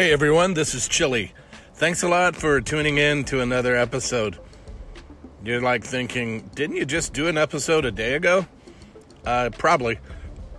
Hey 0.00 0.14
everyone, 0.14 0.54
this 0.54 0.74
is 0.74 0.88
Chilly. 0.88 1.34
Thanks 1.74 2.02
a 2.02 2.08
lot 2.08 2.34
for 2.34 2.62
tuning 2.62 2.96
in 2.96 3.22
to 3.24 3.42
another 3.42 3.76
episode. 3.76 4.38
You're 5.44 5.60
like 5.60 5.84
thinking, 5.84 6.50
didn't 6.54 6.76
you 6.76 6.86
just 6.86 7.12
do 7.12 7.28
an 7.28 7.36
episode 7.36 7.84
a 7.84 7.90
day 7.90 8.14
ago? 8.14 8.46
Uh, 9.26 9.50
probably. 9.58 9.98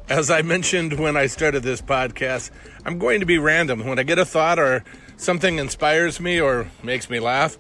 As 0.07 0.29
I 0.29 0.43
mentioned 0.43 0.99
when 0.99 1.17
I 1.17 1.25
started 1.25 1.63
this 1.63 1.81
podcast, 1.81 2.51
I'm 2.85 2.99
going 2.99 3.19
to 3.21 3.25
be 3.25 3.39
random. 3.39 3.83
When 3.83 3.97
I 3.97 4.03
get 4.03 4.19
a 4.19 4.25
thought 4.25 4.59
or 4.59 4.83
something 5.17 5.57
inspires 5.57 6.19
me 6.19 6.39
or 6.39 6.69
makes 6.83 7.09
me 7.09 7.19
laugh, 7.19 7.57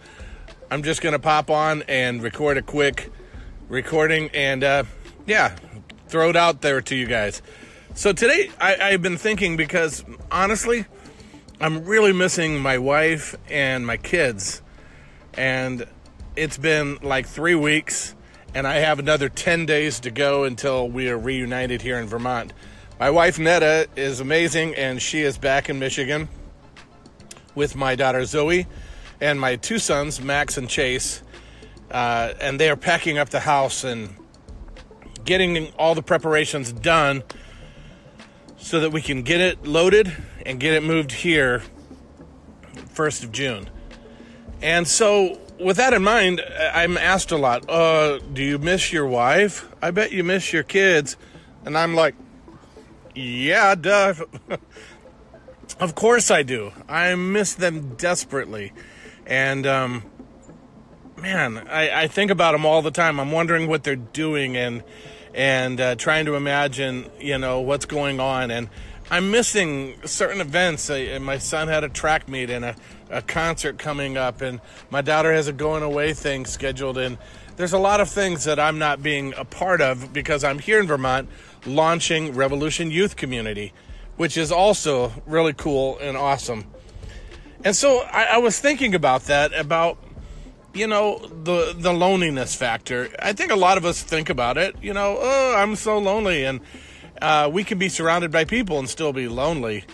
I'm 0.69 0.83
just 0.83 1.01
going 1.01 1.13
to 1.13 1.19
pop 1.19 1.49
on 1.49 1.81
and 1.87 2.21
record 2.21 2.57
a 2.57 2.61
quick 2.61 3.11
recording 3.69 4.29
and, 4.35 4.63
uh, 4.63 4.83
yeah, 5.25 5.55
throw 6.09 6.29
it 6.29 6.35
out 6.35 6.61
there 6.61 6.79
to 6.79 6.95
you 6.95 7.07
guys. 7.07 7.41
So 7.95 8.13
today 8.13 8.51
I, 8.61 8.75
I've 8.75 9.01
been 9.01 9.17
thinking 9.17 9.57
because 9.57 10.05
honestly, 10.29 10.85
I'm 11.61 11.85
really 11.85 12.11
missing 12.11 12.59
my 12.59 12.79
wife 12.79 13.35
and 13.47 13.85
my 13.85 13.95
kids. 13.95 14.63
And 15.35 15.85
it's 16.35 16.57
been 16.57 16.97
like 17.03 17.27
three 17.27 17.53
weeks, 17.53 18.15
and 18.55 18.65
I 18.65 18.77
have 18.77 18.97
another 18.97 19.29
10 19.29 19.67
days 19.67 19.99
to 19.99 20.09
go 20.09 20.43
until 20.43 20.89
we 20.89 21.07
are 21.07 21.19
reunited 21.19 21.83
here 21.83 21.99
in 21.99 22.07
Vermont. 22.07 22.51
My 22.99 23.11
wife 23.11 23.37
Netta 23.37 23.87
is 23.95 24.19
amazing, 24.19 24.73
and 24.73 24.99
she 24.99 25.21
is 25.21 25.37
back 25.37 25.69
in 25.69 25.77
Michigan 25.77 26.29
with 27.53 27.75
my 27.75 27.93
daughter 27.93 28.25
Zoe 28.25 28.65
and 29.21 29.39
my 29.39 29.55
two 29.55 29.77
sons, 29.77 30.19
Max 30.19 30.57
and 30.57 30.67
Chase. 30.67 31.21
Uh, 31.91 32.33
and 32.41 32.59
they 32.59 32.71
are 32.71 32.75
packing 32.75 33.19
up 33.19 33.29
the 33.29 33.39
house 33.39 33.83
and 33.83 34.15
getting 35.25 35.71
all 35.73 35.93
the 35.93 36.01
preparations 36.01 36.73
done 36.73 37.21
so 38.61 38.79
that 38.79 38.91
we 38.91 39.01
can 39.01 39.23
get 39.23 39.41
it 39.41 39.65
loaded 39.65 40.15
and 40.45 40.59
get 40.59 40.73
it 40.73 40.83
moved 40.83 41.11
here 41.11 41.63
1st 42.93 43.23
of 43.23 43.31
June. 43.31 43.69
And 44.61 44.87
so, 44.87 45.39
with 45.59 45.77
that 45.77 45.93
in 45.93 46.03
mind, 46.03 46.41
I'm 46.73 46.95
asked 46.95 47.31
a 47.31 47.37
lot, 47.37 47.67
uh, 47.67 48.19
do 48.19 48.43
you 48.43 48.59
miss 48.59 48.93
your 48.93 49.07
wife? 49.07 49.67
I 49.81 49.89
bet 49.89 50.11
you 50.11 50.23
miss 50.23 50.53
your 50.53 50.63
kids. 50.63 51.17
And 51.65 51.75
I'm 51.77 51.95
like, 51.95 52.15
yeah, 53.15 53.73
duh. 53.73 54.13
of 55.79 55.95
course 55.95 56.29
I 56.29 56.43
do. 56.43 56.71
I 56.87 57.15
miss 57.15 57.55
them 57.55 57.95
desperately. 57.95 58.73
And, 59.25 59.65
um, 59.65 60.03
man, 61.17 61.67
I, 61.67 62.03
I 62.03 62.07
think 62.07 62.29
about 62.29 62.51
them 62.51 62.65
all 62.65 62.83
the 62.83 62.91
time. 62.91 63.19
I'm 63.19 63.31
wondering 63.31 63.67
what 63.67 63.83
they're 63.83 63.95
doing 63.95 64.55
and, 64.55 64.83
and 65.33 65.79
uh, 65.79 65.95
trying 65.95 66.25
to 66.25 66.35
imagine, 66.35 67.09
you 67.19 67.37
know, 67.37 67.61
what's 67.61 67.85
going 67.85 68.19
on. 68.19 68.51
And 68.51 68.69
I'm 69.09 69.31
missing 69.31 69.95
certain 70.05 70.41
events. 70.41 70.89
I, 70.89 71.17
my 71.19 71.37
son 71.37 71.67
had 71.67 71.83
a 71.83 71.89
track 71.89 72.29
meet 72.29 72.49
and 72.49 72.65
a, 72.65 72.75
a 73.09 73.21
concert 73.21 73.77
coming 73.77 74.17
up, 74.17 74.41
and 74.41 74.61
my 74.89 75.01
daughter 75.01 75.33
has 75.33 75.47
a 75.47 75.53
going 75.53 75.83
away 75.83 76.13
thing 76.13 76.45
scheduled. 76.45 76.97
And 76.97 77.17
there's 77.57 77.73
a 77.73 77.77
lot 77.79 77.99
of 77.99 78.09
things 78.09 78.45
that 78.45 78.59
I'm 78.59 78.79
not 78.79 79.03
being 79.03 79.33
a 79.37 79.45
part 79.45 79.81
of 79.81 80.13
because 80.13 80.43
I'm 80.43 80.59
here 80.59 80.79
in 80.79 80.87
Vermont 80.87 81.29
launching 81.65 82.33
Revolution 82.33 82.89
Youth 82.89 83.15
Community, 83.15 83.73
which 84.17 84.37
is 84.37 84.51
also 84.51 85.11
really 85.25 85.53
cool 85.53 85.97
and 85.99 86.17
awesome. 86.17 86.65
And 87.63 87.75
so 87.75 87.99
I, 88.11 88.23
I 88.23 88.37
was 88.37 88.59
thinking 88.59 88.95
about 88.95 89.25
that, 89.25 89.53
about 89.53 89.97
you 90.73 90.87
know 90.87 91.19
the 91.43 91.73
the 91.77 91.93
loneliness 91.93 92.55
factor. 92.55 93.09
I 93.19 93.33
think 93.33 93.51
a 93.51 93.55
lot 93.55 93.77
of 93.77 93.85
us 93.85 94.01
think 94.01 94.29
about 94.29 94.57
it 94.57 94.75
you 94.81 94.93
know 94.93 95.17
oh 95.19 95.55
i'm 95.55 95.75
so 95.75 95.97
lonely 95.97 96.45
and 96.45 96.61
uh, 97.21 97.49
we 97.51 97.63
can 97.63 97.77
be 97.77 97.87
surrounded 97.87 98.31
by 98.31 98.43
people 98.45 98.79
and 98.79 98.89
still 98.89 99.13
be 99.13 99.27
lonely. 99.27 99.85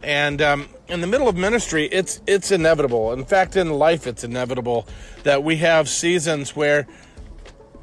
And 0.00 0.40
um, 0.40 0.68
in 0.86 1.00
the 1.00 1.08
middle 1.08 1.28
of 1.28 1.36
ministry 1.36 1.86
it's 1.86 2.22
it's 2.26 2.52
inevitable. 2.52 3.12
In 3.12 3.24
fact 3.24 3.56
in 3.56 3.70
life 3.70 4.06
it's 4.06 4.22
inevitable 4.22 4.86
that 5.24 5.42
we 5.42 5.56
have 5.56 5.88
seasons 5.88 6.54
where 6.54 6.86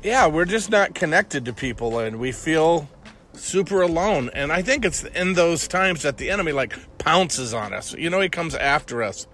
yeah 0.01 0.27
we're 0.27 0.45
just 0.45 0.69
not 0.69 0.95
connected 0.95 1.45
to 1.45 1.53
people 1.53 1.99
and 1.99 2.19
we 2.19 2.31
feel 2.31 2.87
super 3.33 3.81
alone. 3.81 4.29
And 4.33 4.51
i 4.51 4.61
think 4.61 4.85
it's 4.85 5.03
in 5.03 5.33
those 5.33 5.67
times 5.67 6.03
that 6.03 6.17
the 6.17 6.29
enemy 6.29 6.53
like 6.53 6.77
pounces 6.97 7.53
on 7.53 7.73
us. 7.73 7.93
You 7.93 8.09
know 8.09 8.21
he 8.21 8.29
comes 8.29 8.55
after 8.55 9.03
us 9.03 9.27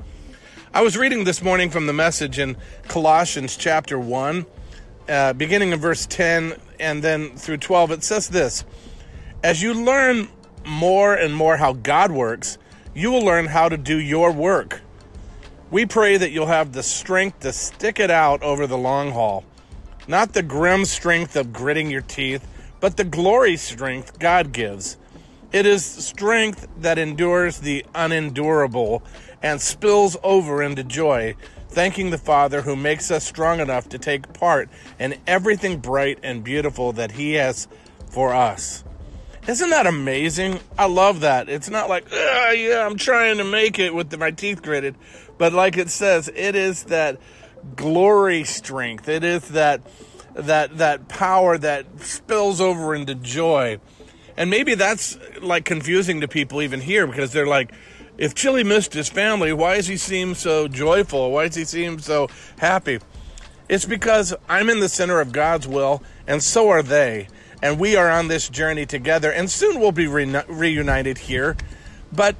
I 0.74 0.84
was 0.84 0.96
reading 0.96 1.26
this 1.26 1.42
morning 1.42 1.70
from 1.70 1.86
the 1.86 1.92
message 1.92 2.40
in 2.40 2.56
Colossians 2.88 3.58
chapter 3.58 4.00
1, 4.00 4.46
uh, 5.10 5.34
beginning 5.34 5.74
in 5.74 5.80
verse 5.80 6.06
10 6.06 6.56
and 6.80 7.04
then 7.04 7.36
through 7.36 7.58
12. 7.58 7.92
It 7.92 8.04
says 8.06 8.30
this 8.30 8.64
As 9.44 9.62
you 9.62 9.74
learn 9.74 10.30
more 10.66 11.14
and 11.14 11.36
more 11.36 11.58
how 11.58 11.74
God 11.74 12.14
works, 12.14 12.58
you 12.96 13.12
will 13.12 13.20
learn 13.20 13.48
how 13.48 13.68
to 13.68 13.76
do 13.76 14.00
your 14.00 14.32
work. 14.32 14.80
We 15.72 15.86
pray 15.86 16.16
that 16.16 16.32
you'll 16.32 16.48
have 16.48 16.72
the 16.72 16.84
strength 16.84 17.42
to 17.42 17.52
stick 17.52 18.00
it 18.00 18.10
out 18.10 18.42
over 18.42 18.66
the 18.66 18.78
long 18.78 19.12
haul. 19.12 19.44
Not 20.08 20.32
the 20.32 20.42
grim 20.42 20.86
strength 20.86 21.36
of 21.36 21.52
gritting 21.52 21.92
your 21.92 22.00
teeth, 22.00 22.48
but 22.80 22.96
the 22.96 23.04
glory 23.04 23.58
strength 23.58 24.20
God 24.20 24.54
gives. 24.54 24.96
It 25.52 25.66
is 25.66 25.84
strength 25.84 26.70
that 26.78 26.98
endures 26.98 27.58
the 27.60 27.86
unendurable 27.94 29.04
and 29.42 29.62
spills 29.62 30.18
over 30.24 30.62
into 30.62 30.84
joy, 30.84 31.36
thanking 31.70 32.10
the 32.10 32.18
Father 32.18 32.62
who 32.62 32.76
makes 32.76 33.12
us 33.12 33.26
strong 33.26 33.60
enough 33.60 33.90
to 33.90 33.98
take 33.98 34.34
part 34.34 34.70
in 35.00 35.16
everything 35.26 35.80
bright 35.80 36.20
and 36.24 36.44
beautiful 36.44 36.92
that 36.94 37.12
He 37.12 37.34
has 37.34 37.68
for 38.10 38.34
us. 38.34 38.84
Isn't 39.48 39.72
that 39.72 39.88
amazing? 39.88 40.60
I 40.78 40.86
love 40.86 41.22
that. 41.22 41.50
It's 41.50 41.70
not 41.70 41.90
like, 41.90 42.06
ah, 42.12 42.52
yeah, 42.52 42.86
I'm 42.86 42.98
trying 42.98 43.38
to 43.38 43.44
make 43.44 43.80
it 43.80 43.94
with 43.94 44.16
my 44.20 44.30
teeth 44.30 44.62
gritted, 44.62 44.96
but 45.40 45.52
like 45.52 45.78
it 45.78 45.90
says, 45.90 46.30
it 46.36 46.56
is 46.56 46.84
that 46.86 47.20
glory 47.76 48.44
strength. 48.44 49.10
It 49.10 49.24
is 49.24 49.50
that 49.50 49.82
that 50.34 50.78
that 50.78 51.08
power 51.08 51.58
that 51.58 51.86
spills 52.02 52.62
over 52.62 52.94
into 52.94 53.16
joy. 53.16 53.80
And 54.38 54.50
maybe 54.50 54.76
that's 54.76 55.18
like 55.42 55.66
confusing 55.66 56.22
to 56.22 56.28
people 56.28 56.62
even 56.62 56.80
here 56.80 57.06
because 57.06 57.34
they're 57.34 57.48
like, 57.48 57.74
if 58.18 58.36
Chilly 58.36 58.64
missed 58.64 58.94
his 58.94 59.10
family, 59.10 59.54
why 59.54 59.76
does 59.76 59.88
he 59.88 59.98
seem 59.98 60.36
so 60.36 60.68
joyful? 60.68 61.32
Why 61.32 61.48
does 61.48 61.56
he 61.56 61.66
seem 61.66 62.00
so 62.00 62.30
happy? 62.58 63.00
It's 63.70 63.86
because 63.86 64.34
I'm 64.50 64.70
in 64.70 64.80
the 64.80 64.90
center 64.90 65.22
of 65.22 65.32
God's 65.32 65.68
will, 65.68 66.04
and 66.28 66.44
so 66.44 66.70
are 66.70 66.84
they. 66.84 67.30
And 67.62 67.80
we 67.80 67.96
are 67.96 68.10
on 68.10 68.28
this 68.28 68.50
journey 68.50 68.86
together, 68.86 69.32
and 69.32 69.50
soon 69.50 69.80
we'll 69.80 69.92
be 69.92 70.08
re- 70.08 70.44
reunited 70.48 71.18
here. 71.18 71.56
But 72.12 72.36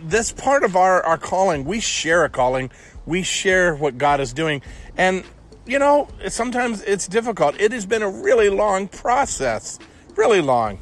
this 0.00 0.32
part 0.32 0.64
of 0.64 0.76
our, 0.76 1.02
our 1.02 1.18
calling, 1.18 1.64
we 1.64 1.80
share 1.80 2.24
a 2.24 2.28
calling, 2.28 2.70
we 3.06 3.22
share 3.22 3.74
what 3.74 3.98
God 3.98 4.20
is 4.20 4.32
doing. 4.32 4.62
And, 4.96 5.24
you 5.64 5.78
know, 5.78 6.08
sometimes 6.28 6.82
it's 6.82 7.08
difficult. 7.08 7.58
It 7.60 7.72
has 7.72 7.86
been 7.86 8.02
a 8.02 8.10
really 8.10 8.50
long 8.50 8.88
process, 8.88 9.78
really 10.16 10.40
long. 10.40 10.80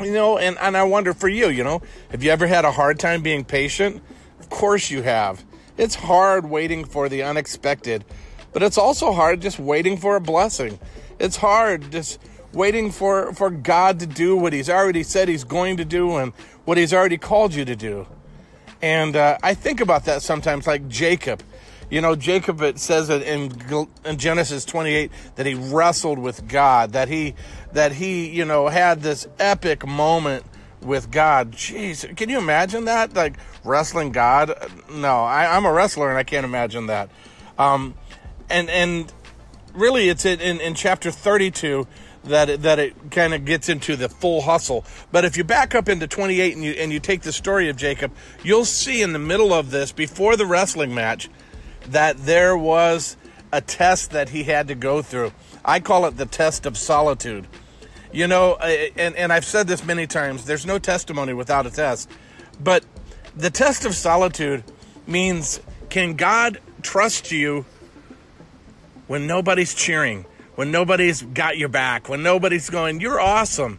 You 0.00 0.12
know, 0.12 0.38
and, 0.38 0.56
and 0.58 0.76
I 0.76 0.84
wonder 0.84 1.12
for 1.12 1.28
you, 1.28 1.48
you 1.48 1.64
know, 1.64 1.82
have 2.10 2.22
you 2.22 2.30
ever 2.30 2.46
had 2.46 2.64
a 2.64 2.70
hard 2.70 3.00
time 3.00 3.22
being 3.22 3.44
patient? 3.44 4.00
Of 4.38 4.48
course 4.48 4.90
you 4.90 5.02
have. 5.02 5.44
It's 5.76 5.96
hard 5.96 6.48
waiting 6.48 6.84
for 6.84 7.08
the 7.08 7.22
unexpected, 7.22 8.04
but 8.52 8.62
it's 8.62 8.78
also 8.78 9.12
hard 9.12 9.42
just 9.42 9.58
waiting 9.58 9.96
for 9.96 10.16
a 10.16 10.20
blessing. 10.20 10.78
It's 11.18 11.36
hard 11.36 11.90
just 11.90 12.20
waiting 12.52 12.90
for, 12.90 13.32
for 13.32 13.50
God 13.50 14.00
to 14.00 14.06
do 14.06 14.36
what 14.36 14.52
He's 14.52 14.70
already 14.70 15.02
said 15.02 15.28
He's 15.28 15.44
going 15.44 15.76
to 15.78 15.84
do 15.84 16.16
and 16.16 16.32
what 16.64 16.78
He's 16.78 16.94
already 16.94 17.18
called 17.18 17.54
you 17.54 17.64
to 17.64 17.76
do. 17.76 18.06
And 18.80 19.16
uh, 19.16 19.38
I 19.42 19.54
think 19.54 19.80
about 19.80 20.04
that 20.04 20.22
sometimes, 20.22 20.66
like 20.66 20.88
Jacob. 20.88 21.42
You 21.90 22.02
know, 22.02 22.14
Jacob, 22.14 22.60
it 22.60 22.78
says 22.78 23.08
it 23.08 23.22
in, 23.22 23.52
in 24.04 24.18
Genesis 24.18 24.64
28 24.64 25.10
that 25.36 25.46
he 25.46 25.54
wrestled 25.54 26.18
with 26.18 26.46
God, 26.46 26.92
that 26.92 27.08
he, 27.08 27.34
that 27.72 27.92
he, 27.92 28.28
you 28.28 28.44
know, 28.44 28.68
had 28.68 29.00
this 29.00 29.26
epic 29.38 29.86
moment 29.86 30.44
with 30.82 31.10
God. 31.10 31.52
Jeez, 31.52 32.14
can 32.16 32.28
you 32.28 32.38
imagine 32.38 32.84
that? 32.84 33.14
Like 33.14 33.36
wrestling 33.64 34.12
God? 34.12 34.54
No, 34.92 35.24
I, 35.24 35.56
am 35.56 35.64
a 35.64 35.72
wrestler 35.72 36.10
and 36.10 36.18
I 36.18 36.24
can't 36.24 36.44
imagine 36.44 36.86
that. 36.86 37.10
Um, 37.58 37.94
and, 38.50 38.68
and 38.68 39.12
really 39.72 40.08
it's 40.08 40.24
in, 40.24 40.40
in, 40.40 40.60
in 40.60 40.74
chapter 40.74 41.10
32 41.10 41.86
that 42.24 42.50
it, 42.50 42.62
that 42.62 42.78
it 42.78 43.10
kind 43.10 43.32
of 43.32 43.44
gets 43.44 43.68
into 43.68 43.96
the 43.96 44.08
full 44.08 44.42
hustle. 44.42 44.84
But 45.10 45.24
if 45.24 45.36
you 45.36 45.44
back 45.44 45.74
up 45.74 45.88
into 45.88 46.06
28 46.06 46.54
and 46.54 46.64
you 46.64 46.72
and 46.72 46.92
you 46.92 47.00
take 47.00 47.22
the 47.22 47.32
story 47.32 47.68
of 47.68 47.76
Jacob, 47.76 48.12
you'll 48.42 48.64
see 48.64 49.02
in 49.02 49.12
the 49.12 49.18
middle 49.18 49.52
of 49.52 49.70
this 49.70 49.92
before 49.92 50.36
the 50.36 50.44
wrestling 50.44 50.94
match 50.94 51.30
that 51.92 52.18
there 52.18 52.56
was 52.56 53.16
a 53.52 53.60
test 53.60 54.10
that 54.10 54.28
he 54.30 54.44
had 54.44 54.68
to 54.68 54.74
go 54.74 55.02
through. 55.02 55.32
I 55.64 55.80
call 55.80 56.06
it 56.06 56.16
the 56.16 56.26
test 56.26 56.66
of 56.66 56.76
solitude. 56.76 57.46
You 58.12 58.26
know, 58.26 58.56
and, 58.56 59.14
and 59.16 59.32
I've 59.32 59.44
said 59.44 59.66
this 59.66 59.84
many 59.84 60.06
times 60.06 60.44
there's 60.46 60.64
no 60.64 60.78
testimony 60.78 61.34
without 61.34 61.66
a 61.66 61.70
test. 61.70 62.10
But 62.62 62.84
the 63.36 63.50
test 63.50 63.84
of 63.84 63.94
solitude 63.94 64.64
means 65.06 65.60
can 65.90 66.14
God 66.14 66.60
trust 66.82 67.32
you 67.32 67.64
when 69.06 69.26
nobody's 69.26 69.74
cheering, 69.74 70.26
when 70.54 70.70
nobody's 70.70 71.22
got 71.22 71.58
your 71.58 71.68
back, 71.68 72.08
when 72.08 72.22
nobody's 72.22 72.70
going, 72.70 73.00
you're 73.00 73.20
awesome? 73.20 73.78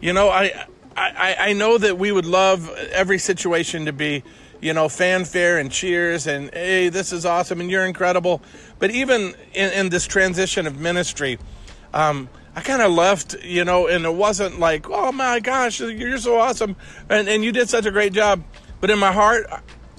You 0.00 0.12
know, 0.12 0.28
I, 0.28 0.66
I, 0.96 1.36
I 1.38 1.52
know 1.52 1.78
that 1.78 1.98
we 1.98 2.12
would 2.12 2.26
love 2.26 2.70
every 2.70 3.18
situation 3.18 3.86
to 3.86 3.92
be 3.92 4.22
you 4.60 4.72
know, 4.72 4.88
fanfare 4.88 5.58
and 5.58 5.70
cheers 5.70 6.26
and, 6.26 6.52
hey, 6.52 6.88
this 6.88 7.12
is 7.12 7.26
awesome 7.26 7.60
and 7.60 7.70
you're 7.70 7.84
incredible. 7.84 8.42
But 8.78 8.90
even 8.90 9.34
in, 9.54 9.72
in 9.72 9.88
this 9.88 10.06
transition 10.06 10.66
of 10.66 10.78
ministry, 10.78 11.38
um, 11.92 12.28
I 12.54 12.60
kind 12.62 12.80
of 12.80 12.92
left, 12.92 13.36
you 13.42 13.64
know, 13.64 13.86
and 13.86 14.04
it 14.04 14.14
wasn't 14.14 14.58
like, 14.58 14.88
oh 14.88 15.12
my 15.12 15.40
gosh, 15.40 15.80
you're 15.80 16.18
so 16.18 16.38
awesome 16.38 16.76
and, 17.08 17.28
and 17.28 17.44
you 17.44 17.52
did 17.52 17.68
such 17.68 17.86
a 17.86 17.90
great 17.90 18.12
job. 18.12 18.42
But 18.80 18.90
in 18.90 18.98
my 18.98 19.12
heart, 19.12 19.46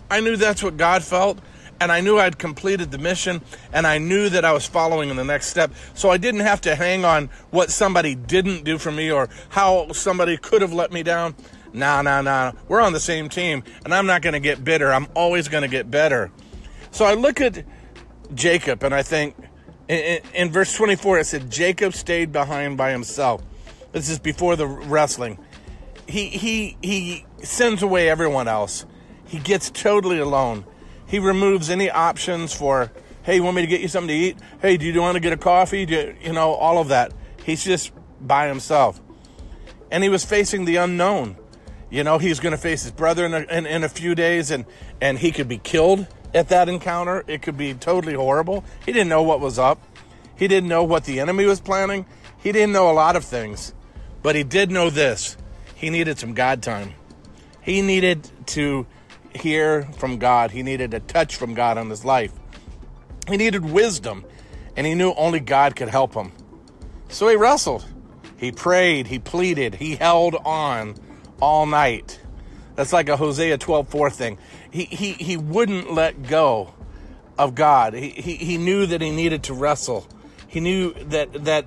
I 0.10 0.22
knew 0.22 0.36
that's 0.36 0.64
what 0.64 0.78
God 0.78 1.04
felt 1.04 1.40
and 1.80 1.92
I 1.92 2.02
knew 2.02 2.18
I'd 2.18 2.38
completed 2.38 2.92
the 2.92 2.98
mission 2.98 3.42
and 3.72 3.86
I 3.86 3.98
knew 3.98 4.30
that 4.30 4.46
I 4.46 4.54
was 4.54 4.66
following 4.66 5.10
in 5.10 5.16
the 5.16 5.24
next 5.24 5.48
step. 5.48 5.72
So 5.94 6.10
I 6.10 6.18
didn't 6.18 6.42
have 6.42 6.62
to 6.62 6.76
hang 6.76 7.06
on 7.06 7.30
what 7.52 7.70
somebody 7.70 8.16
didn't 8.16 8.64
do 8.64 8.78
for 8.78 8.92
me 8.92 9.12
or 9.12 9.30
how 9.50 9.92
somebody 9.92 10.38
could 10.38 10.62
have 10.62 10.74
let 10.74 10.92
me 10.92 11.04
down. 11.04 11.36
Nah, 11.78 12.02
nah, 12.02 12.22
nah. 12.22 12.52
We're 12.68 12.82
on 12.82 12.94
the 12.94 13.00
same 13.00 13.30
team 13.30 13.64
and 13.86 13.94
I'm 13.94 14.06
not 14.06 14.22
going 14.22 14.34
to 14.34 14.40
get 14.40 14.64
bitter. 14.64 14.92
I'm 14.92 15.08
always 15.16 15.48
going 15.48 15.64
to 15.64 15.68
get 15.68 15.90
better. 15.90 16.32
So 16.92 17.06
I 17.06 17.14
look 17.14 17.42
at 17.42 17.64
Jacob 18.34 18.84
and 18.84 18.94
I 18.94 19.04
think 19.04 19.36
in, 19.88 20.22
in, 20.34 20.52
verse 20.52 20.74
24 20.76 21.20
it 21.20 21.26
said 21.26 21.50
Jacob 21.50 21.94
stayed 21.94 22.32
behind 22.32 22.78
by 22.78 22.92
himself. 22.92 23.44
This 23.92 24.10
is 24.10 24.20
before 24.20 24.56
the 24.56 24.68
wrestling. 24.68 25.40
He 26.08 26.28
he 26.28 26.78
he 26.82 27.26
sends 27.44 27.84
away 27.84 28.10
everyone 28.10 28.48
else. 28.48 28.86
He 29.26 29.40
gets 29.40 29.70
totally 29.70 30.20
alone 30.20 30.66
he 31.08 31.20
removes 31.20 31.70
any 31.70 31.90
options 31.90 32.54
for, 32.54 32.92
hey, 33.24 33.36
you 33.36 33.44
want 33.44 33.56
me 33.56 33.62
to 33.62 33.68
get 33.68 33.82
you 33.82 33.88
something 33.88 34.10
to 34.10 34.14
eat? 34.14 34.38
Hey, 34.62 34.76
do 34.76 34.86
you 34.86 35.02
want 35.02 35.16
to 35.16 35.22
get 35.22 35.34
a 35.34 35.38
coffee? 35.38 35.86
You, 35.88 36.16
you 36.22 36.34
know, 36.34 36.52
all 36.52 36.80
of 36.80 36.90
that. 36.90 37.14
He's 37.46 37.64
just 37.64 37.94
by 38.20 38.48
himself. 38.48 39.02
And 39.90 40.04
he 40.04 40.10
was 40.10 40.26
facing 40.26 40.66
the 40.66 40.76
unknown. 40.76 41.38
You 41.90 42.04
know, 42.04 42.18
he's 42.18 42.40
going 42.40 42.52
to 42.52 42.58
face 42.58 42.84
his 42.84 42.92
brother 42.92 43.26
in 43.26 43.34
a, 43.34 43.40
in, 43.44 43.66
in 43.66 43.84
a 43.84 43.90
few 43.90 44.14
days, 44.14 44.52
and, 44.52 44.66
and 45.00 45.18
he 45.18 45.32
could 45.32 45.48
be 45.48 45.58
killed 45.58 46.06
at 46.34 46.50
that 46.50 46.68
encounter. 46.68 47.24
It 47.28 47.42
could 47.42 47.58
be 47.58 47.74
totally 47.74 48.14
horrible. 48.14 48.66
He 48.86 48.92
didn't 48.92 49.10
know 49.10 49.24
what 49.24 49.40
was 49.40 49.58
up. 49.58 49.82
He 50.36 50.48
didn't 50.48 50.70
know 50.70 50.84
what 50.84 51.06
the 51.06 51.20
enemy 51.20 51.46
was 51.46 51.60
planning. 51.60 52.06
He 52.38 52.52
didn't 52.52 52.74
know 52.74 52.92
a 52.92 52.94
lot 52.94 53.16
of 53.16 53.24
things. 53.24 53.74
But 54.22 54.36
he 54.36 54.44
did 54.44 54.70
know 54.72 54.90
this 54.90 55.38
he 55.76 55.90
needed 55.90 56.20
some 56.20 56.34
God 56.34 56.62
time. 56.62 56.94
He 57.62 57.82
needed 57.82 58.30
to 58.48 58.86
hear 59.34 59.84
from 59.84 60.18
God. 60.18 60.52
He 60.52 60.64
needed 60.64 60.94
a 60.94 61.00
touch 61.00 61.36
from 61.36 61.54
God 61.54 61.78
on 61.78 61.90
his 61.90 62.04
life. 62.04 62.32
He 63.28 63.38
needed 63.38 63.64
wisdom, 63.64 64.26
and 64.76 64.88
he 64.88 64.96
knew 64.96 65.14
only 65.14 65.40
God 65.40 65.76
could 65.76 65.90
help 65.90 66.14
him. 66.14 66.32
So 67.10 67.28
he 67.28 67.36
wrestled. 67.36 67.86
He 68.38 68.52
prayed. 68.52 69.08
He 69.08 69.20
pleaded. 69.20 69.76
He 69.76 69.96
held 69.96 70.36
on 70.46 70.96
all 71.42 71.66
night. 71.66 72.20
That's 72.76 72.94
like 72.94 73.10
a 73.10 73.18
Hosea 73.18 73.58
12 73.58 73.90
4 73.90 74.10
thing. 74.10 74.38
He, 74.72 74.86
he, 74.86 75.14
he 75.14 75.38
wouldn't 75.38 75.94
let 75.94 76.24
go 76.24 76.74
of 77.38 77.56
God. 77.56 77.94
He, 77.94 78.10
he, 78.10 78.36
he 78.36 78.58
knew 78.58 78.86
that 78.86 79.02
he 79.02 79.12
needed 79.12 79.44
to 79.44 79.54
wrestle. 79.54 80.08
He 80.48 80.60
knew 80.60 80.94
that, 80.94 81.46
that 81.46 81.66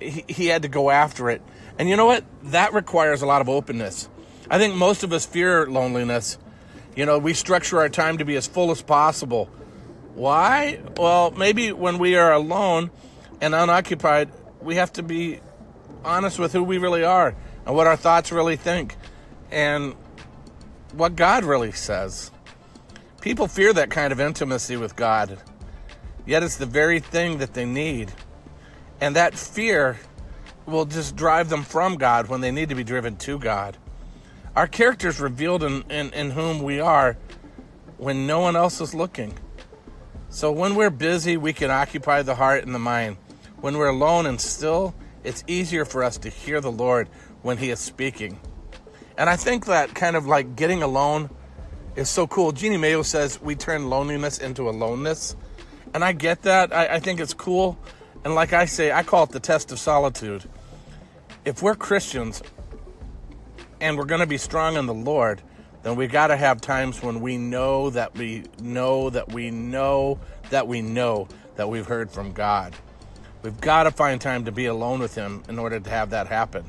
he, 0.00 0.24
he 0.28 0.46
had 0.46 0.62
to 0.62 0.68
go 0.68 0.90
after 0.90 1.30
it. 1.30 1.42
And 1.78 1.88
you 1.88 1.96
know 1.96 2.06
what? 2.06 2.24
That 2.44 2.72
requires 2.72 3.22
a 3.22 3.26
lot 3.26 3.40
of 3.40 3.48
openness. 3.48 4.08
I 4.50 4.58
think 4.58 4.74
most 4.74 5.02
of 5.02 5.12
us 5.12 5.24
fear 5.24 5.66
loneliness 5.66 6.38
you 6.94 7.06
know, 7.06 7.18
we 7.18 7.32
structure 7.32 7.78
our 7.78 7.88
time 7.88 8.18
to 8.18 8.24
be 8.24 8.36
as 8.36 8.46
full 8.46 8.70
as 8.70 8.82
possible. 8.82 9.46
Why? 10.14 10.80
Well, 10.96 11.30
maybe 11.30 11.72
when 11.72 11.98
we 11.98 12.16
are 12.16 12.32
alone 12.32 12.90
and 13.40 13.54
unoccupied, 13.54 14.30
we 14.60 14.76
have 14.76 14.92
to 14.94 15.02
be 15.02 15.40
honest 16.04 16.38
with 16.38 16.52
who 16.52 16.62
we 16.62 16.78
really 16.78 17.04
are 17.04 17.34
and 17.66 17.74
what 17.74 17.86
our 17.86 17.96
thoughts 17.96 18.32
really 18.32 18.56
think 18.56 18.96
and 19.50 19.94
what 20.92 21.16
God 21.16 21.44
really 21.44 21.72
says. 21.72 22.30
People 23.20 23.46
fear 23.46 23.72
that 23.72 23.90
kind 23.90 24.12
of 24.12 24.20
intimacy 24.20 24.76
with 24.76 24.96
God, 24.96 25.38
yet 26.26 26.42
it's 26.42 26.56
the 26.56 26.66
very 26.66 26.98
thing 26.98 27.38
that 27.38 27.54
they 27.54 27.64
need. 27.64 28.12
And 29.00 29.16
that 29.16 29.34
fear 29.34 29.98
will 30.66 30.84
just 30.84 31.16
drive 31.16 31.48
them 31.48 31.62
from 31.62 31.96
God 31.96 32.28
when 32.28 32.40
they 32.40 32.50
need 32.50 32.68
to 32.68 32.74
be 32.74 32.84
driven 32.84 33.16
to 33.16 33.38
God. 33.38 33.76
Our 34.54 34.66
character 34.66 35.08
is 35.08 35.20
revealed 35.20 35.62
in, 35.62 35.82
in, 35.90 36.12
in 36.12 36.30
whom 36.30 36.62
we 36.62 36.80
are 36.80 37.16
when 37.96 38.26
no 38.26 38.40
one 38.40 38.56
else 38.56 38.80
is 38.80 38.94
looking. 38.94 39.34
So 40.28 40.50
when 40.50 40.74
we're 40.74 40.90
busy, 40.90 41.36
we 41.36 41.52
can 41.52 41.70
occupy 41.70 42.22
the 42.22 42.34
heart 42.34 42.64
and 42.64 42.74
the 42.74 42.78
mind. 42.78 43.16
When 43.60 43.76
we're 43.76 43.88
alone 43.88 44.26
and 44.26 44.40
still, 44.40 44.94
it's 45.24 45.44
easier 45.46 45.84
for 45.84 46.02
us 46.02 46.18
to 46.18 46.28
hear 46.28 46.60
the 46.60 46.72
Lord 46.72 47.08
when 47.42 47.58
He 47.58 47.70
is 47.70 47.80
speaking. 47.80 48.40
And 49.16 49.28
I 49.28 49.36
think 49.36 49.66
that 49.66 49.94
kind 49.94 50.16
of 50.16 50.26
like 50.26 50.56
getting 50.56 50.82
alone 50.82 51.30
is 51.96 52.08
so 52.08 52.26
cool. 52.26 52.52
Jeanne 52.52 52.80
Mayo 52.80 53.02
says 53.02 53.40
we 53.40 53.54
turn 53.54 53.90
loneliness 53.90 54.38
into 54.38 54.68
aloneness. 54.68 55.36
And 55.94 56.02
I 56.02 56.12
get 56.12 56.42
that. 56.42 56.72
I, 56.72 56.94
I 56.94 57.00
think 57.00 57.20
it's 57.20 57.34
cool. 57.34 57.78
And 58.24 58.34
like 58.34 58.52
I 58.52 58.64
say, 58.64 58.92
I 58.92 59.02
call 59.02 59.24
it 59.24 59.30
the 59.30 59.40
test 59.40 59.72
of 59.72 59.78
solitude. 59.78 60.44
If 61.44 61.62
we're 61.62 61.74
Christians, 61.74 62.42
and 63.82 63.98
we're 63.98 64.04
going 64.04 64.20
to 64.20 64.26
be 64.26 64.38
strong 64.38 64.76
in 64.76 64.86
the 64.86 64.94
Lord, 64.94 65.42
then 65.82 65.96
we 65.96 66.06
got 66.06 66.28
to 66.28 66.36
have 66.36 66.60
times 66.60 67.02
when 67.02 67.20
we 67.20 67.36
know 67.36 67.90
that 67.90 68.14
we 68.16 68.44
know 68.60 69.10
that 69.10 69.32
we 69.32 69.50
know 69.50 70.20
that 70.50 70.68
we 70.68 70.80
know 70.80 71.26
that 71.56 71.68
we've 71.68 71.86
heard 71.86 72.10
from 72.10 72.32
God. 72.32 72.74
We've 73.42 73.60
got 73.60 73.84
to 73.84 73.90
find 73.90 74.20
time 74.20 74.44
to 74.44 74.52
be 74.52 74.66
alone 74.66 75.00
with 75.00 75.14
Him 75.14 75.42
in 75.48 75.58
order 75.58 75.80
to 75.80 75.90
have 75.90 76.10
that 76.10 76.28
happen. 76.28 76.64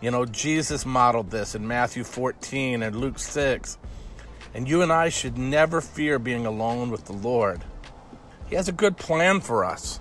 You 0.00 0.10
know, 0.10 0.26
Jesus 0.26 0.84
modeled 0.84 1.30
this 1.30 1.54
in 1.54 1.66
Matthew 1.66 2.04
14 2.04 2.82
and 2.82 2.96
Luke 2.96 3.18
6. 3.18 3.78
And 4.52 4.68
you 4.68 4.82
and 4.82 4.92
I 4.92 5.08
should 5.08 5.38
never 5.38 5.80
fear 5.80 6.18
being 6.18 6.44
alone 6.46 6.90
with 6.90 7.06
the 7.06 7.14
Lord. 7.14 7.64
He 8.48 8.56
has 8.56 8.68
a 8.68 8.72
good 8.72 8.96
plan 8.96 9.40
for 9.40 9.64
us. 9.64 10.00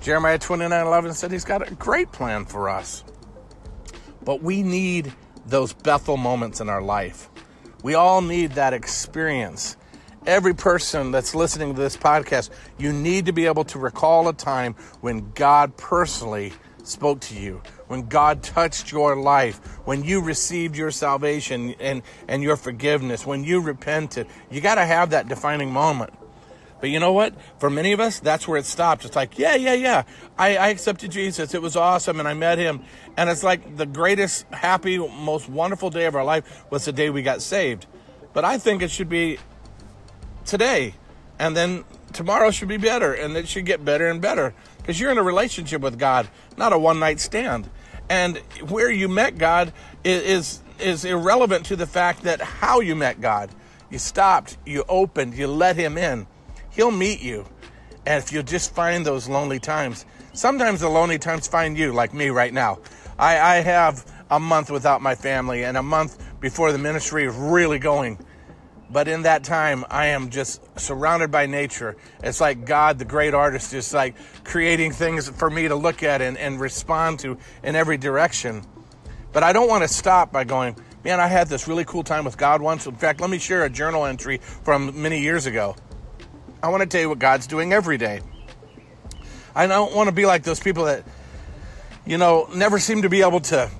Jeremiah 0.00 0.38
29 0.38 0.86
11 0.86 1.12
said 1.12 1.30
he's 1.30 1.44
got 1.44 1.70
a 1.70 1.74
great 1.74 2.10
plan 2.10 2.46
for 2.46 2.70
us. 2.70 3.04
But 4.24 4.42
we 4.42 4.62
need 4.62 5.12
those 5.46 5.72
Bethel 5.72 6.16
moments 6.16 6.60
in 6.60 6.68
our 6.68 6.82
life. 6.82 7.28
We 7.82 7.94
all 7.94 8.22
need 8.22 8.52
that 8.52 8.72
experience. 8.72 9.76
Every 10.26 10.54
person 10.54 11.12
that's 11.12 11.34
listening 11.34 11.74
to 11.74 11.80
this 11.80 11.96
podcast, 11.96 12.50
you 12.78 12.92
need 12.92 13.26
to 13.26 13.32
be 13.32 13.46
able 13.46 13.64
to 13.64 13.78
recall 13.78 14.28
a 14.28 14.34
time 14.34 14.74
when 15.00 15.32
God 15.32 15.76
personally 15.78 16.52
spoke 16.82 17.20
to 17.20 17.34
you, 17.34 17.62
when 17.86 18.08
God 18.08 18.42
touched 18.42 18.92
your 18.92 19.16
life, 19.16 19.56
when 19.86 20.04
you 20.04 20.20
received 20.20 20.76
your 20.76 20.90
salvation 20.90 21.74
and, 21.80 22.02
and 22.28 22.42
your 22.42 22.56
forgiveness, 22.56 23.24
when 23.24 23.44
you 23.44 23.60
repented. 23.60 24.26
You 24.50 24.60
got 24.60 24.74
to 24.74 24.84
have 24.84 25.10
that 25.10 25.28
defining 25.28 25.72
moment. 25.72 26.12
But 26.80 26.90
you 26.90 26.98
know 26.98 27.12
what? 27.12 27.34
For 27.58 27.68
many 27.68 27.92
of 27.92 28.00
us, 28.00 28.20
that's 28.20 28.48
where 28.48 28.58
it 28.58 28.64
stops. 28.64 29.04
It's 29.04 29.16
like, 29.16 29.38
yeah, 29.38 29.54
yeah, 29.54 29.74
yeah. 29.74 30.02
I, 30.38 30.56
I 30.56 30.68
accepted 30.68 31.10
Jesus. 31.10 31.52
It 31.54 31.60
was 31.60 31.76
awesome, 31.76 32.18
and 32.18 32.28
I 32.28 32.34
met 32.34 32.58
him. 32.58 32.82
And 33.16 33.28
it's 33.28 33.42
like 33.42 33.76
the 33.76 33.86
greatest, 33.86 34.46
happy, 34.50 34.96
most 34.96 35.48
wonderful 35.48 35.90
day 35.90 36.06
of 36.06 36.14
our 36.14 36.24
life 36.24 36.64
was 36.70 36.86
the 36.86 36.92
day 36.92 37.10
we 37.10 37.22
got 37.22 37.42
saved. 37.42 37.86
But 38.32 38.44
I 38.44 38.58
think 38.58 38.80
it 38.80 38.90
should 38.90 39.10
be 39.10 39.38
today, 40.44 40.94
and 41.38 41.56
then 41.56 41.84
tomorrow 42.12 42.50
should 42.50 42.68
be 42.68 42.76
better, 42.76 43.12
and 43.12 43.36
it 43.36 43.48
should 43.48 43.66
get 43.66 43.84
better 43.84 44.08
and 44.08 44.20
better 44.20 44.54
because 44.78 44.98
you're 44.98 45.10
in 45.10 45.18
a 45.18 45.22
relationship 45.22 45.80
with 45.82 45.98
God, 45.98 46.28
not 46.56 46.72
a 46.72 46.78
one 46.78 46.98
night 46.98 47.20
stand. 47.20 47.68
And 48.08 48.38
where 48.68 48.90
you 48.90 49.08
met 49.08 49.38
God 49.38 49.72
is, 50.04 50.22
is 50.22 50.60
is 50.80 51.04
irrelevant 51.04 51.66
to 51.66 51.76
the 51.76 51.86
fact 51.86 52.22
that 52.22 52.40
how 52.40 52.80
you 52.80 52.96
met 52.96 53.20
God. 53.20 53.50
You 53.90 53.98
stopped, 53.98 54.56
you 54.64 54.84
opened, 54.88 55.34
you 55.34 55.46
let 55.46 55.76
Him 55.76 55.98
in. 55.98 56.26
He'll 56.70 56.90
meet 56.90 57.20
you. 57.20 57.46
And 58.06 58.22
if 58.22 58.32
you 58.32 58.42
just 58.42 58.74
find 58.74 59.04
those 59.04 59.28
lonely 59.28 59.58
times, 59.58 60.06
sometimes 60.32 60.80
the 60.80 60.88
lonely 60.88 61.18
times 61.18 61.46
find 61.46 61.76
you, 61.76 61.92
like 61.92 62.14
me 62.14 62.30
right 62.30 62.52
now. 62.52 62.78
I, 63.18 63.38
I 63.38 63.54
have 63.56 64.10
a 64.30 64.40
month 64.40 64.70
without 64.70 65.02
my 65.02 65.14
family 65.14 65.64
and 65.64 65.76
a 65.76 65.82
month 65.82 66.22
before 66.40 66.72
the 66.72 66.78
ministry 66.78 67.26
is 67.26 67.34
really 67.34 67.78
going. 67.78 68.18
But 68.92 69.06
in 69.06 69.22
that 69.22 69.44
time, 69.44 69.84
I 69.88 70.06
am 70.06 70.30
just 70.30 70.60
surrounded 70.78 71.30
by 71.30 71.46
nature. 71.46 71.96
It's 72.24 72.40
like 72.40 72.64
God, 72.64 72.98
the 72.98 73.04
great 73.04 73.34
artist, 73.34 73.72
is 73.72 73.94
like 73.94 74.16
creating 74.42 74.92
things 74.92 75.28
for 75.28 75.48
me 75.48 75.68
to 75.68 75.76
look 75.76 76.02
at 76.02 76.20
and, 76.20 76.36
and 76.36 76.58
respond 76.58 77.20
to 77.20 77.38
in 77.62 77.76
every 77.76 77.96
direction. 77.98 78.62
But 79.32 79.44
I 79.44 79.52
don't 79.52 79.68
want 79.68 79.82
to 79.84 79.88
stop 79.88 80.32
by 80.32 80.42
going, 80.42 80.76
man, 81.04 81.20
I 81.20 81.28
had 81.28 81.46
this 81.46 81.68
really 81.68 81.84
cool 81.84 82.02
time 82.02 82.24
with 82.24 82.36
God 82.36 82.60
once. 82.60 82.86
In 82.86 82.96
fact, 82.96 83.20
let 83.20 83.30
me 83.30 83.38
share 83.38 83.64
a 83.64 83.70
journal 83.70 84.04
entry 84.04 84.38
from 84.38 85.00
many 85.00 85.20
years 85.20 85.46
ago. 85.46 85.76
I 86.60 86.68
want 86.68 86.82
to 86.82 86.88
tell 86.88 87.00
you 87.00 87.08
what 87.08 87.20
God's 87.20 87.46
doing 87.46 87.72
every 87.72 87.96
day. 87.96 88.20
I 89.54 89.68
don't 89.68 89.94
want 89.94 90.08
to 90.08 90.14
be 90.14 90.26
like 90.26 90.42
those 90.42 90.60
people 90.60 90.86
that, 90.86 91.04
you 92.04 92.18
know, 92.18 92.48
never 92.54 92.80
seem 92.80 93.02
to 93.02 93.08
be 93.08 93.22
able 93.22 93.40
to 93.40 93.70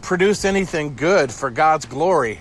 produce 0.00 0.46
anything 0.46 0.96
good 0.96 1.30
for 1.30 1.50
God's 1.50 1.84
glory. 1.84 2.40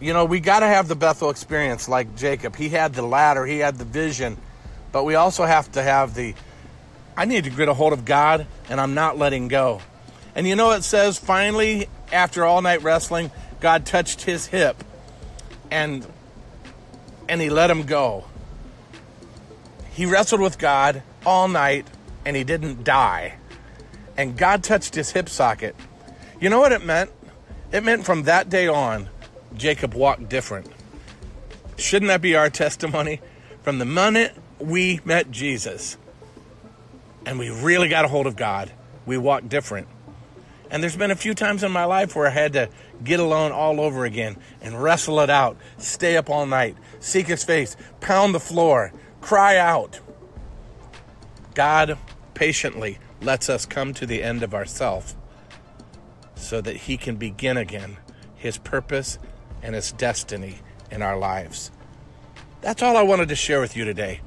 You 0.00 0.12
know, 0.12 0.24
we 0.24 0.40
got 0.40 0.60
to 0.60 0.66
have 0.66 0.86
the 0.86 0.94
Bethel 0.94 1.30
experience 1.30 1.88
like 1.88 2.16
Jacob. 2.16 2.54
He 2.54 2.68
had 2.68 2.94
the 2.94 3.02
ladder, 3.02 3.44
he 3.44 3.58
had 3.58 3.78
the 3.78 3.84
vision, 3.84 4.36
but 4.92 5.04
we 5.04 5.16
also 5.16 5.44
have 5.44 5.70
to 5.72 5.82
have 5.82 6.14
the 6.14 6.34
I 7.16 7.24
need 7.24 7.44
to 7.44 7.50
get 7.50 7.68
a 7.68 7.74
hold 7.74 7.92
of 7.92 8.04
God 8.04 8.46
and 8.68 8.80
I'm 8.80 8.94
not 8.94 9.18
letting 9.18 9.48
go. 9.48 9.80
And 10.36 10.46
you 10.46 10.54
know, 10.54 10.70
it 10.70 10.84
says 10.84 11.18
finally, 11.18 11.88
after 12.12 12.44
all 12.44 12.62
night 12.62 12.82
wrestling, 12.84 13.32
God 13.58 13.84
touched 13.84 14.22
his 14.22 14.46
hip 14.46 14.84
and 15.70 16.06
and 17.28 17.40
he 17.40 17.50
let 17.50 17.70
him 17.70 17.82
go. 17.82 18.24
He 19.90 20.06
wrestled 20.06 20.40
with 20.40 20.58
God 20.58 21.02
all 21.26 21.48
night 21.48 21.88
and 22.24 22.36
he 22.36 22.44
didn't 22.44 22.84
die. 22.84 23.34
And 24.16 24.36
God 24.36 24.62
touched 24.62 24.94
his 24.94 25.10
hip 25.10 25.28
socket. 25.28 25.74
You 26.40 26.50
know 26.50 26.60
what 26.60 26.70
it 26.70 26.84
meant? 26.84 27.10
It 27.72 27.82
meant 27.82 28.04
from 28.04 28.22
that 28.22 28.48
day 28.48 28.68
on, 28.68 29.08
Jacob 29.56 29.94
walked 29.94 30.28
different. 30.28 30.70
Shouldn't 31.76 32.08
that 32.08 32.20
be 32.20 32.34
our 32.34 32.50
testimony? 32.50 33.20
From 33.62 33.78
the 33.78 33.84
minute 33.84 34.34
we 34.58 35.00
met 35.04 35.30
Jesus 35.30 35.96
and 37.24 37.38
we 37.38 37.50
really 37.50 37.88
got 37.88 38.04
a 38.04 38.08
hold 38.08 38.26
of 38.26 38.36
God, 38.36 38.72
we 39.06 39.16
walked 39.18 39.48
different. 39.48 39.88
And 40.70 40.82
there's 40.82 40.96
been 40.96 41.10
a 41.10 41.16
few 41.16 41.34
times 41.34 41.62
in 41.62 41.72
my 41.72 41.84
life 41.84 42.14
where 42.14 42.26
I 42.26 42.30
had 42.30 42.52
to 42.54 42.68
get 43.02 43.20
alone 43.20 43.52
all 43.52 43.80
over 43.80 44.04
again 44.04 44.36
and 44.60 44.82
wrestle 44.82 45.20
it 45.20 45.30
out, 45.30 45.56
stay 45.78 46.16
up 46.16 46.28
all 46.28 46.46
night, 46.46 46.76
seek 47.00 47.26
his 47.26 47.44
face, 47.44 47.76
pound 48.00 48.34
the 48.34 48.40
floor, 48.40 48.92
cry 49.20 49.56
out. 49.56 50.00
God 51.54 51.96
patiently 52.34 52.98
lets 53.22 53.48
us 53.48 53.66
come 53.66 53.94
to 53.94 54.06
the 54.06 54.22
end 54.22 54.42
of 54.42 54.54
ourself 54.54 55.14
so 56.34 56.60
that 56.60 56.76
he 56.76 56.96
can 56.96 57.16
begin 57.16 57.56
again 57.56 57.96
his 58.36 58.58
purpose 58.58 59.18
and 59.62 59.74
its 59.74 59.92
destiny 59.92 60.60
in 60.90 61.02
our 61.02 61.18
lives. 61.18 61.70
That's 62.60 62.82
all 62.82 62.96
I 62.96 63.02
wanted 63.02 63.28
to 63.28 63.36
share 63.36 63.60
with 63.60 63.76
you 63.76 63.84
today. 63.84 64.20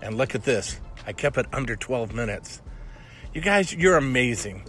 And 0.00 0.16
look 0.16 0.34
at 0.34 0.44
this. 0.44 0.80
I 1.06 1.12
kept 1.12 1.36
it 1.36 1.46
under 1.52 1.76
12 1.76 2.14
minutes. 2.14 2.62
You 3.32 3.40
guys, 3.40 3.74
you're 3.74 3.96
amazing. 3.96 4.64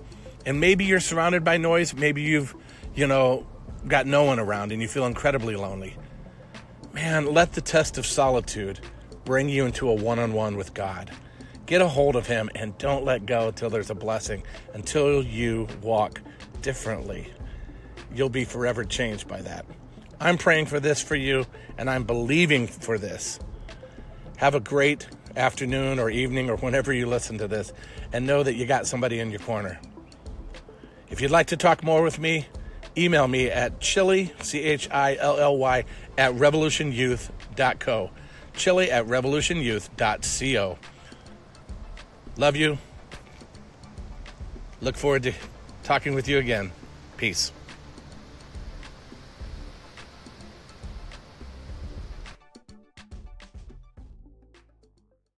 And 0.45 0.59
maybe 0.59 0.85
you're 0.85 0.99
surrounded 0.99 1.43
by 1.43 1.57
noise. 1.57 1.93
Maybe 1.93 2.21
you've, 2.21 2.55
you 2.95 3.07
know, 3.07 3.45
got 3.87 4.05
no 4.05 4.23
one 4.23 4.39
around 4.39 4.71
and 4.71 4.81
you 4.81 4.87
feel 4.87 5.05
incredibly 5.05 5.55
lonely. 5.55 5.95
Man, 6.93 7.33
let 7.33 7.53
the 7.53 7.61
test 7.61 7.97
of 7.97 8.05
solitude 8.05 8.79
bring 9.23 9.49
you 9.49 9.65
into 9.65 9.89
a 9.89 9.93
one 9.93 10.19
on 10.19 10.33
one 10.33 10.57
with 10.57 10.73
God. 10.73 11.11
Get 11.65 11.81
a 11.81 11.87
hold 11.87 12.15
of 12.15 12.27
Him 12.27 12.49
and 12.55 12.77
don't 12.77 13.03
let 13.03 13.25
go 13.25 13.49
until 13.49 13.69
there's 13.69 13.89
a 13.89 13.95
blessing, 13.95 14.43
until 14.73 15.21
you 15.21 15.67
walk 15.81 16.21
differently. 16.61 17.31
You'll 18.15 18.29
be 18.29 18.45
forever 18.45 18.83
changed 18.83 19.27
by 19.27 19.41
that. 19.41 19.65
I'm 20.19 20.37
praying 20.37 20.65
for 20.65 20.79
this 20.79 21.01
for 21.01 21.15
you 21.15 21.45
and 21.77 21.89
I'm 21.89 22.03
believing 22.03 22.67
for 22.67 22.97
this. 22.97 23.39
Have 24.37 24.55
a 24.55 24.59
great 24.59 25.07
afternoon 25.35 25.99
or 25.99 26.09
evening 26.09 26.49
or 26.49 26.57
whenever 26.57 26.91
you 26.91 27.05
listen 27.05 27.37
to 27.37 27.47
this 27.47 27.71
and 28.11 28.25
know 28.25 28.43
that 28.43 28.55
you 28.55 28.65
got 28.65 28.87
somebody 28.87 29.19
in 29.19 29.29
your 29.29 29.39
corner. 29.39 29.79
If 31.09 31.21
you'd 31.21 31.31
like 31.31 31.47
to 31.47 31.57
talk 31.57 31.83
more 31.83 32.01
with 32.01 32.19
me, 32.19 32.47
email 32.97 33.27
me 33.27 33.49
at 33.49 33.79
chilly, 33.79 34.33
C 34.41 34.59
H 34.59 34.89
I 34.91 35.15
L 35.15 35.39
L 35.39 35.57
Y, 35.57 35.85
at 36.17 36.33
revolutionyouth.co. 36.33 38.11
Chilly 38.53 38.91
at 38.91 39.05
revolutionyouth.co. 39.05 40.77
Love 42.37 42.55
you. 42.55 42.77
Look 44.81 44.95
forward 44.95 45.23
to 45.23 45.33
talking 45.83 46.13
with 46.13 46.27
you 46.27 46.37
again. 46.37 46.71
Peace. 47.17 47.51